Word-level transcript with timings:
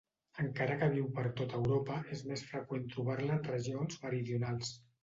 Encara 0.43 0.77
que 0.83 0.87
viu 0.95 1.09
per 1.17 1.25
tota 1.41 1.59
Europa 1.59 1.99
és 2.17 2.27
més 2.33 2.45
freqüent 2.55 2.91
trobar-la 2.97 3.39
en 3.39 3.47
regions 3.53 4.07
meridionals. 4.09 4.79